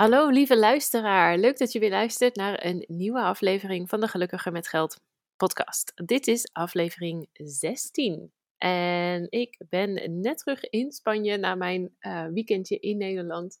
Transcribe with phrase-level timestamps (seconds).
[0.00, 4.52] Hallo lieve luisteraar, leuk dat je weer luistert naar een nieuwe aflevering van de Gelukkiger
[4.52, 5.00] met Geld
[5.36, 5.92] podcast.
[5.94, 12.78] Dit is aflevering 16 en ik ben net terug in Spanje na mijn uh, weekendje
[12.78, 13.58] in Nederland.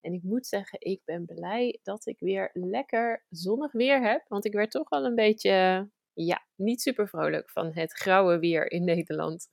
[0.00, 4.44] En ik moet zeggen, ik ben blij dat ik weer lekker zonnig weer heb, want
[4.44, 8.84] ik werd toch wel een beetje, ja, niet super vrolijk van het grauwe weer in
[8.84, 9.48] Nederland.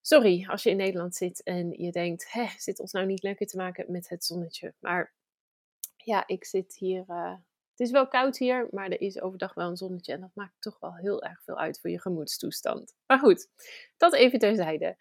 [0.00, 3.46] Sorry als je in Nederland zit en je denkt, hè, zit ons nou niet lekker
[3.46, 4.74] te maken met het zonnetje.
[4.78, 5.14] Maar
[6.06, 7.04] ja, ik zit hier.
[7.08, 7.34] Uh,
[7.70, 10.12] het is wel koud hier, maar er is overdag wel een zonnetje.
[10.12, 12.94] En dat maakt toch wel heel erg veel uit voor je gemoedstoestand.
[13.06, 13.48] Maar goed,
[13.96, 14.96] dat even terzijde.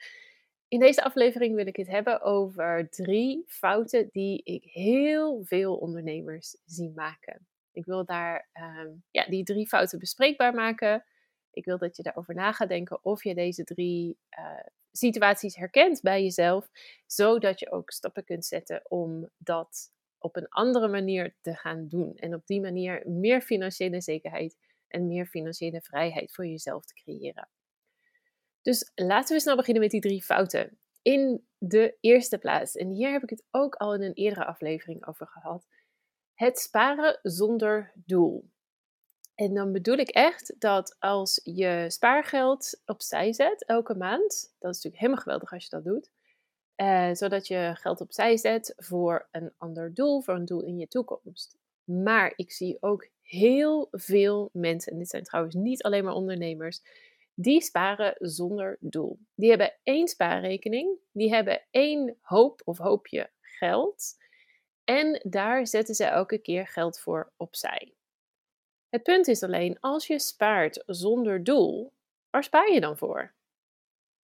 [0.67, 6.57] In deze aflevering wil ik het hebben over drie fouten die ik heel veel ondernemers
[6.65, 7.47] zie maken.
[7.71, 11.05] Ik wil daar uh, ja, die drie fouten bespreekbaar maken.
[11.51, 14.59] Ik wil dat je daarover na gaat denken of je deze drie uh,
[14.91, 16.69] situaties herkent bij jezelf,
[17.05, 19.93] zodat je ook stappen kunt zetten om dat
[20.25, 22.15] op een andere manier te gaan doen.
[22.15, 27.49] En op die manier meer financiële zekerheid en meer financiële vrijheid voor jezelf te creëren.
[28.61, 30.77] Dus laten we snel beginnen met die drie fouten.
[31.01, 35.07] In de eerste plaats, en hier heb ik het ook al in een eerdere aflevering
[35.07, 35.67] over gehad,
[36.33, 38.49] het sparen zonder doel.
[39.35, 44.83] En dan bedoel ik echt dat als je spaargeld opzij zet elke maand, dat is
[44.83, 46.09] natuurlijk helemaal geweldig als je dat doet,
[46.77, 50.87] uh, zodat je geld opzij zet voor een ander doel, voor een doel in je
[50.87, 51.57] toekomst.
[51.83, 56.81] Maar ik zie ook heel veel mensen, en dit zijn trouwens niet alleen maar ondernemers,
[57.33, 59.19] die sparen zonder doel.
[59.35, 64.15] Die hebben één spaarrekening, die hebben één hoop of hoopje geld
[64.85, 67.93] en daar zetten ze elke keer geld voor opzij.
[68.89, 71.93] Het punt is alleen, als je spaart zonder doel,
[72.29, 73.33] waar spaar je dan voor?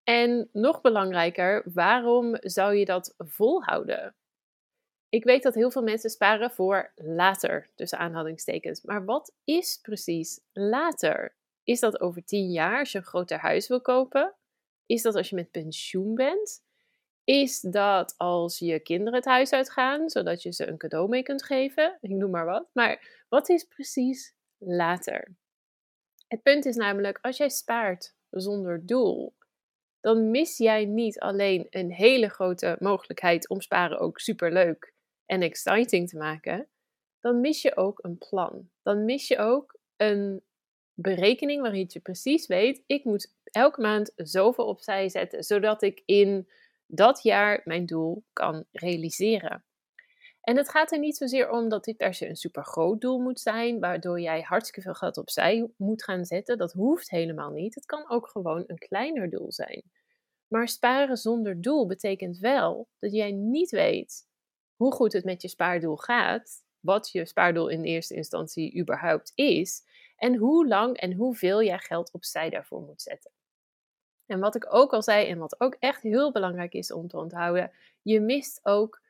[0.08, 4.14] En nog belangrijker, waarom zou je dat volhouden?
[5.08, 8.82] Ik weet dat heel veel mensen sparen voor later, tussen aanhalingstekens.
[8.82, 11.36] Maar wat is precies later?
[11.62, 14.34] Is dat over tien jaar als je een groter huis wil kopen?
[14.86, 16.62] Is dat als je met pensioen bent?
[17.24, 21.44] Is dat als je kinderen het huis uitgaan, zodat je ze een cadeau mee kunt
[21.44, 21.98] geven?
[22.00, 22.68] Ik noem maar wat.
[22.72, 25.36] Maar wat is precies later?
[26.26, 29.36] Het punt is namelijk, als jij spaart zonder doel,
[30.00, 34.92] dan mis jij niet alleen een hele grote mogelijkheid om sparen ook super leuk
[35.26, 36.68] en exciting te maken,
[37.20, 38.70] dan mis je ook een plan.
[38.82, 40.42] Dan mis je ook een
[40.94, 46.48] berekening waarin je precies weet, ik moet elke maand zoveel opzij zetten, zodat ik in
[46.86, 49.64] dat jaar mijn doel kan realiseren.
[50.48, 53.18] En het gaat er niet zozeer om dat dit per se een super groot doel
[53.18, 56.58] moet zijn, waardoor jij hartstikke veel geld opzij moet gaan zetten.
[56.58, 57.74] Dat hoeft helemaal niet.
[57.74, 59.82] Het kan ook gewoon een kleiner doel zijn.
[60.46, 64.28] Maar sparen zonder doel betekent wel dat jij niet weet
[64.76, 69.82] hoe goed het met je spaardoel gaat, wat je spaardoel in eerste instantie überhaupt is,
[70.16, 73.30] en hoe lang en hoeveel jij geld opzij daarvoor moet zetten.
[74.26, 77.16] En wat ik ook al zei, en wat ook echt heel belangrijk is om te
[77.16, 77.70] onthouden,
[78.02, 79.00] je mist ook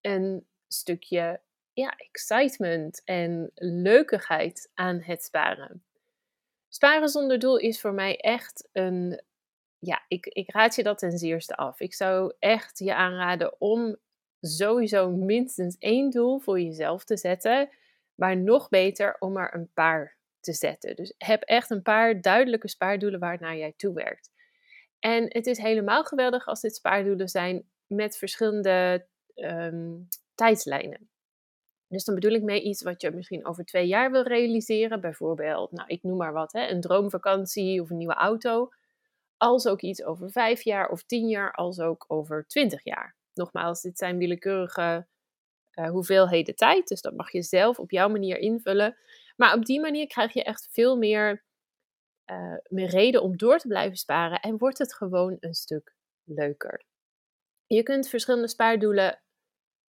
[0.00, 1.40] een stukje
[1.72, 5.82] ja, excitement en leukigheid aan het sparen.
[6.68, 9.22] Sparen zonder doel is voor mij echt een.
[9.78, 11.80] Ja, ik, ik raad je dat ten zeerste af.
[11.80, 13.96] Ik zou echt je aanraden om
[14.40, 17.68] sowieso minstens één doel voor jezelf te zetten.
[18.14, 20.96] Maar nog beter om er een paar te zetten.
[20.96, 24.30] Dus heb echt een paar duidelijke spaardoelen waarnaar jij toewerkt.
[24.98, 29.06] En het is helemaal geweldig als dit spaardoelen zijn met verschillende
[29.44, 31.08] um, tijdslijnen.
[31.88, 35.00] Dus dan bedoel ik mee iets wat je misschien over twee jaar wil realiseren.
[35.00, 38.72] Bijvoorbeeld, nou, ik noem maar wat, hè, een droomvakantie of een nieuwe auto.
[39.36, 43.16] Als ook iets over vijf jaar of tien jaar, als ook over twintig jaar.
[43.34, 45.06] Nogmaals, dit zijn willekeurige
[45.74, 46.88] uh, hoeveelheden tijd.
[46.88, 48.96] Dus dat mag je zelf op jouw manier invullen.
[49.36, 51.44] Maar op die manier krijg je echt veel meer,
[52.30, 54.40] uh, meer reden om door te blijven sparen.
[54.40, 55.94] En wordt het gewoon een stuk
[56.24, 56.84] leuker.
[57.66, 59.20] Je kunt verschillende spaardoelen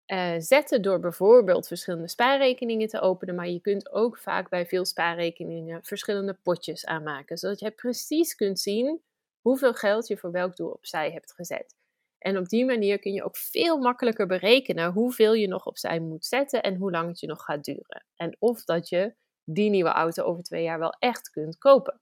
[0.07, 3.35] uh, zetten door bijvoorbeeld verschillende spaarrekeningen te openen.
[3.35, 7.37] Maar je kunt ook vaak bij veel spaarrekeningen verschillende potjes aanmaken.
[7.37, 9.01] Zodat je precies kunt zien
[9.41, 11.75] hoeveel geld je voor welk doel opzij hebt gezet.
[12.17, 16.25] En op die manier kun je ook veel makkelijker berekenen hoeveel je nog opzij moet
[16.25, 18.05] zetten en hoe lang het je nog gaat duren.
[18.15, 19.13] En of dat je
[19.43, 22.01] die nieuwe auto over twee jaar wel echt kunt kopen.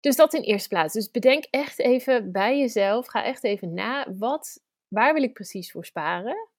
[0.00, 0.94] Dus dat in eerste plaats.
[0.94, 5.70] Dus bedenk echt even bij jezelf, ga echt even na, wat, waar wil ik precies
[5.72, 6.50] voor sparen?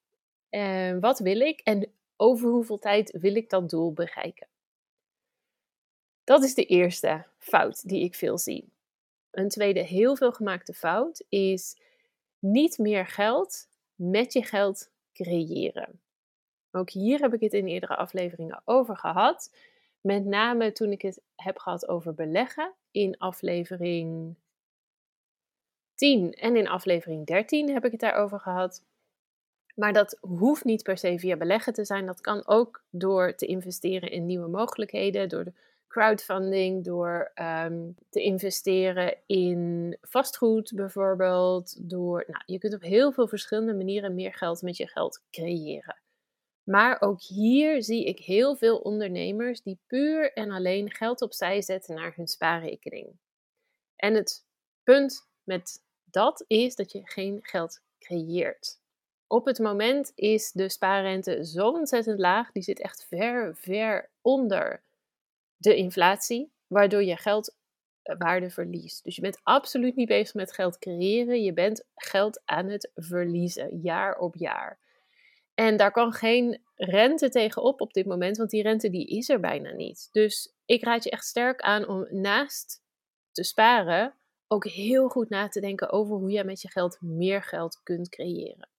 [1.00, 4.46] Wat wil ik en over hoeveel tijd wil ik dat doel bereiken?
[6.24, 8.72] Dat is de eerste fout die ik veel zie.
[9.30, 11.76] Een tweede heel veel gemaakte fout is
[12.38, 16.00] niet meer geld met je geld creëren.
[16.70, 19.54] Ook hier heb ik het in eerdere afleveringen over gehad.
[20.00, 24.34] Met name toen ik het heb gehad over beleggen in aflevering
[25.94, 28.82] 10 en in aflevering 13 heb ik het daarover gehad.
[29.74, 32.06] Maar dat hoeft niet per se via beleggen te zijn.
[32.06, 35.52] Dat kan ook door te investeren in nieuwe mogelijkheden, door de
[35.88, 41.90] crowdfunding, door ehm, te investeren in vastgoed bijvoorbeeld.
[41.90, 46.02] Door, nou, je kunt op heel veel verschillende manieren meer geld met je geld creëren.
[46.64, 51.94] Maar ook hier zie ik heel veel ondernemers die puur en alleen geld opzij zetten
[51.94, 53.18] naar hun spaarrekening.
[53.96, 54.46] En het
[54.82, 58.82] punt met dat is dat je geen geld creëert.
[59.34, 64.82] Op het moment is de spaarrente zo ontzettend laag, die zit echt ver, ver onder
[65.56, 67.54] de inflatie, waardoor je geld
[68.02, 69.04] eh, verliest.
[69.04, 73.78] Dus je bent absoluut niet bezig met geld creëren, je bent geld aan het verliezen,
[73.82, 74.78] jaar op jaar.
[75.54, 79.40] En daar kan geen rente tegenop op dit moment, want die rente die is er
[79.40, 80.08] bijna niet.
[80.12, 82.82] Dus ik raad je echt sterk aan om naast
[83.32, 84.14] te sparen
[84.48, 88.08] ook heel goed na te denken over hoe je met je geld meer geld kunt
[88.08, 88.72] creëren.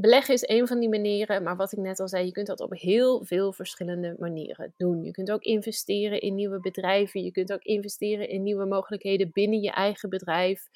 [0.00, 2.60] Beleggen is een van die manieren, maar wat ik net al zei, je kunt dat
[2.60, 5.02] op heel veel verschillende manieren doen.
[5.02, 9.60] Je kunt ook investeren in nieuwe bedrijven, je kunt ook investeren in nieuwe mogelijkheden binnen
[9.60, 10.68] je eigen bedrijf.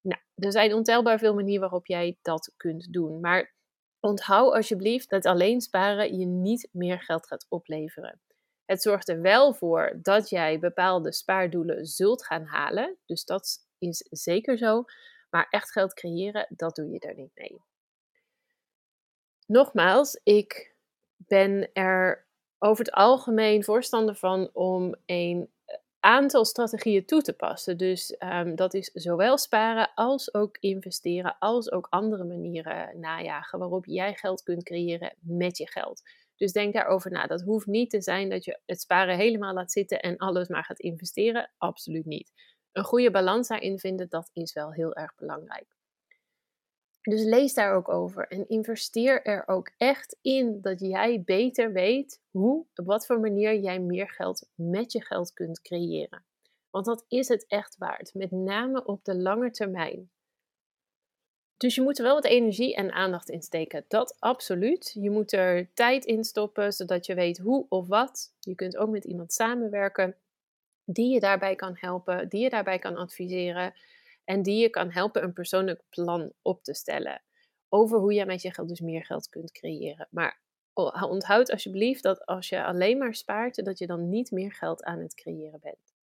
[0.00, 3.20] Nou, er zijn ontelbaar veel manieren waarop jij dat kunt doen.
[3.20, 3.54] Maar
[4.00, 8.20] onthoud alsjeblieft dat alleen sparen je niet meer geld gaat opleveren.
[8.64, 12.96] Het zorgt er wel voor dat jij bepaalde spaardoelen zult gaan halen.
[13.06, 14.84] Dus dat is zeker zo.
[15.30, 17.62] Maar echt geld creëren, dat doe je er niet mee
[19.46, 20.74] nogmaals, ik
[21.16, 22.26] ben er
[22.58, 25.50] over het algemeen voorstander van om een
[26.00, 27.76] aantal strategieën toe te passen.
[27.76, 33.86] Dus ehm, dat is zowel sparen als ook investeren, als ook andere manieren najagen waarop
[33.86, 36.02] jij geld kunt creëren met je geld.
[36.36, 37.26] Dus denk daarover na.
[37.26, 40.64] Dat hoeft niet te zijn dat je het sparen helemaal laat zitten en alles maar
[40.64, 41.50] gaat investeren.
[41.58, 42.32] Absoluut niet.
[42.72, 45.73] Een goede balans daarin vinden, dat is wel heel erg belangrijk.
[47.08, 52.20] Dus lees daar ook over en investeer er ook echt in dat jij beter weet
[52.30, 56.24] hoe, op wat voor manier jij meer geld met je geld kunt creëren.
[56.70, 60.10] Want dat is het echt waard, met name op de lange termijn.
[61.56, 63.84] Dus je moet er wel wat energie en aandacht in steken.
[63.88, 64.96] Dat absoluut.
[65.00, 68.32] Je moet er tijd in stoppen, zodat je weet hoe of wat.
[68.40, 70.16] Je kunt ook met iemand samenwerken
[70.84, 73.74] die je daarbij kan helpen, die je daarbij kan adviseren
[74.24, 77.22] en die je kan helpen een persoonlijk plan op te stellen
[77.68, 80.08] over hoe je met je geld dus meer geld kunt creëren.
[80.10, 80.40] Maar
[80.72, 84.98] onthoud alsjeblieft dat als je alleen maar spaart, dat je dan niet meer geld aan
[84.98, 85.94] het creëren bent.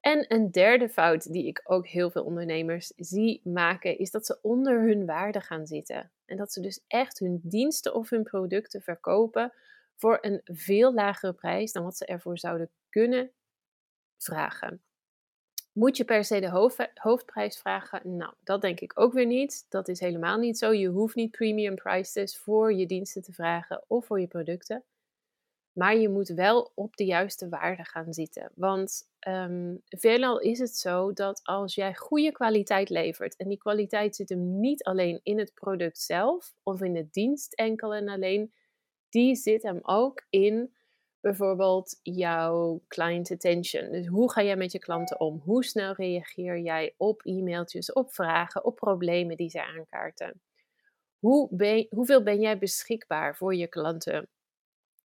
[0.00, 4.38] En een derde fout die ik ook heel veel ondernemers zie maken, is dat ze
[4.42, 6.12] onder hun waarde gaan zitten.
[6.24, 9.52] En dat ze dus echt hun diensten of hun producten verkopen
[9.96, 13.32] voor een veel lagere prijs dan wat ze ervoor zouden kunnen
[14.18, 14.82] vragen.
[15.74, 18.16] Moet je per se de hoofdprijs vragen?
[18.16, 19.66] Nou, dat denk ik ook weer niet.
[19.68, 20.72] Dat is helemaal niet zo.
[20.72, 24.84] Je hoeft niet premium prices voor je diensten te vragen of voor je producten.
[25.72, 28.50] Maar je moet wel op de juiste waarde gaan zitten.
[28.54, 34.16] Want um, veelal is het zo dat als jij goede kwaliteit levert, en die kwaliteit
[34.16, 38.52] zit hem niet alleen in het product zelf of in de dienst enkel en alleen,
[39.08, 40.74] die zit hem ook in
[41.24, 43.90] bijvoorbeeld jouw client attention.
[43.90, 45.40] Dus hoe ga jij met je klanten om?
[45.44, 50.40] Hoe snel reageer jij op e-mailtjes, op vragen, op problemen die zij aankaarten?
[51.18, 54.28] Hoe ben, hoeveel ben jij beschikbaar voor je klanten?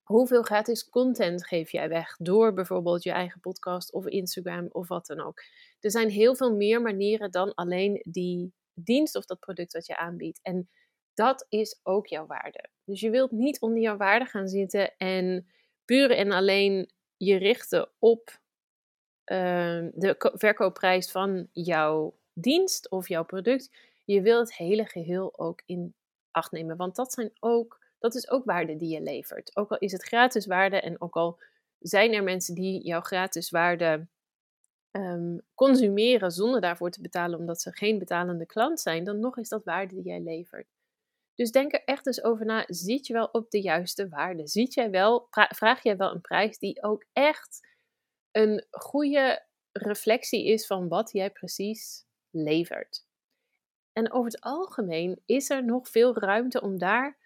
[0.04, 5.06] Hoeveel gratis content geef jij weg door bijvoorbeeld je eigen podcast of Instagram of wat
[5.06, 5.42] dan ook?
[5.80, 9.98] Er zijn heel veel meer manieren dan alleen die dienst of dat product wat je
[9.98, 10.40] aanbiedt.
[10.42, 10.70] En
[11.14, 12.70] dat is ook jouw waarde.
[12.84, 15.48] Dus je wilt niet onder jouw waarde gaan zitten en
[15.90, 18.40] puur en alleen je richten op
[19.24, 23.72] ehm, de verkoopprijs van jouw dienst of jouw product.
[24.06, 25.94] Je wil het hele geheel ook in
[26.32, 26.78] acht nemen.
[26.78, 29.56] Want dat, zijn ook, dat is ook waarde die je levert.
[29.56, 31.40] Ook al is het gratis waarde en ook al
[31.80, 34.08] zijn er mensen die jouw gratis waarde
[34.92, 39.50] ehm, consumeren zonder daarvoor te betalen omdat ze geen betalende klant zijn, dan nog is
[39.50, 40.68] dat waarde die jij levert.
[41.40, 42.64] Dus denk er echt eens over na.
[42.68, 44.48] Zit je wel op de juiste waarde?
[44.48, 47.68] Ziet wel, vraag jij wel een prijs die ook echt
[48.32, 53.08] een goede reflectie is van wat jij precies levert?
[53.94, 57.18] En over het algemeen is er nog veel ruimte om daar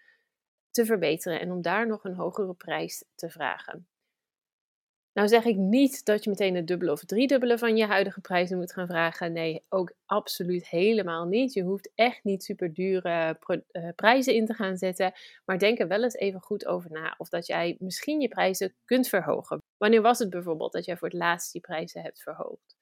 [0.70, 3.88] te verbeteren en om daar nog een hogere prijs te vragen.
[5.14, 8.58] Nou zeg ik niet dat je meteen het dubbele of driedubbele van je huidige prijzen
[8.58, 9.32] moet gaan vragen.
[9.32, 11.52] Nee, ook absoluut helemaal niet.
[11.52, 13.38] Je hoeft echt niet super dure
[13.70, 15.12] eh, prijzen in te gaan zetten.
[15.44, 18.74] Maar denk er wel eens even goed over na of dat jij misschien je prijzen
[18.84, 19.58] kunt verhogen.
[19.76, 22.76] Wanneer was het bijvoorbeeld dat jij voor het laatst die prijzen hebt verhoogd?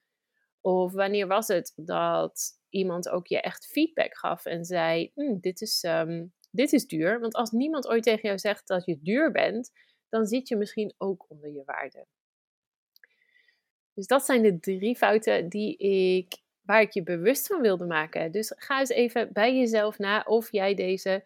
[0.61, 5.61] Of wanneer was het dat iemand ook je echt feedback gaf en zei: hm, dit,
[5.61, 7.21] is, ehm, dit is duur.
[7.21, 9.71] Want als niemand ooit tegen jou zegt dat je duur bent,
[10.09, 12.07] dan zit je misschien ook onder je waarde.
[13.95, 18.33] Dus dat zijn de drie fouten die ik, waar ik je bewust van wilde maken.
[18.33, 21.25] Dus ga eens even bij jezelf na of jij deze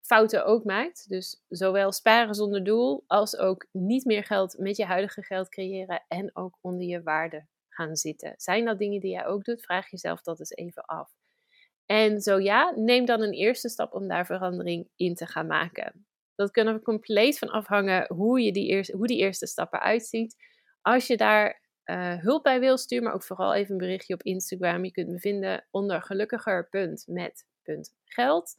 [0.00, 1.08] fouten ook maakt.
[1.08, 6.04] Dus zowel sparen zonder doel als ook niet meer geld met je huidige geld creëren
[6.08, 8.34] en ook onder je waarde gaan zitten.
[8.36, 9.62] Zijn dat dingen die jij ook doet?
[9.62, 11.10] Vraag jezelf dat eens even af.
[11.86, 16.06] En zo ja, neem dan een eerste stap om daar verandering in te gaan maken.
[16.34, 20.36] Dat kan er compleet van afhangen hoe, je die, eerste, hoe die eerste stappen uitziet.
[20.82, 24.22] Als je daar uh, hulp bij wil, stuur maar ook vooral even een berichtje op
[24.22, 24.84] Instagram.
[24.84, 28.56] Je kunt me vinden onder gelukkiger.met.geld.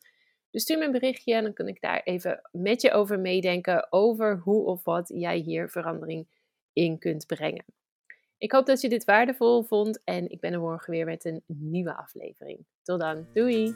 [0.52, 3.92] Dus stuur me een berichtje en dan kan ik daar even met je over meedenken
[3.92, 6.28] over hoe of wat jij hier verandering
[6.74, 7.66] in kunt brengen.
[8.38, 11.44] Ik hoop dat je dit waardevol vond en ik ben er morgen weer met een
[11.48, 12.66] nieuwe aflevering.
[12.84, 13.76] Tot dan, doei!